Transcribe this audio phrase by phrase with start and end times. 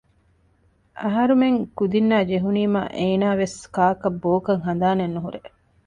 [1.01, 5.39] އަހަރުމެން ކުދިންނާ ޖެހުނީމާ އޭނާވެސް ކާކަށް ބޯކަށް ހަނދާނެއް ނުހުރޭ